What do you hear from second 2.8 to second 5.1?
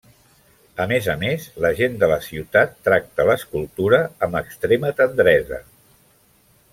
tracta l'escultura amb extrema